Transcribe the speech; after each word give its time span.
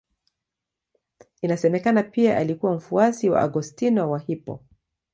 Inasemekana 1.41 2.03
pia 2.03 2.37
alikuwa 2.37 2.73
mfuasi 2.75 3.29
wa 3.29 3.41
Augustino 3.41 4.11
wa 4.11 4.19
Hippo. 4.19 4.63